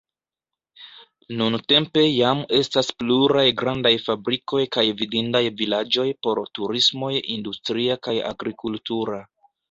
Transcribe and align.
Nuntempe 1.39 2.05
jam 2.05 2.39
estas 2.59 2.87
pluraj 3.01 3.43
grandaj 3.59 3.91
fabrikoj 4.05 4.61
kaj 4.75 4.85
vidindaj 5.01 5.41
vilaĝoj 5.59 6.05
por 6.29 6.41
turismoj 6.59 7.11
industria 7.35 7.99
kaj 8.09 8.15
agrikultura. 8.31 9.21